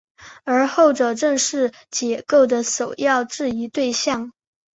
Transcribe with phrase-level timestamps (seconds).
[0.45, 4.33] 而后者正是解构的首要质疑对象。